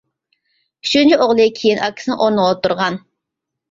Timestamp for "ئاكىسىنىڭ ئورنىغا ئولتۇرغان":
1.87-3.03